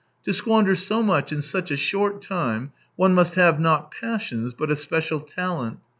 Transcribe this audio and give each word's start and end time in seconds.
To 0.23 0.33
squander 0.33 0.75
so 0.75 1.03
much 1.03 1.31
in 1.31 1.43
such 1.43 1.69
a 1.69 1.77
short 1.77 2.23
time, 2.23 2.71
one 2.95 3.13
must 3.13 3.35
have, 3.35 3.59
not 3.59 3.91
passions, 3.91 4.51
but 4.51 4.71
a 4.71 4.75
special 4.75 5.19
talent. 5.19 5.77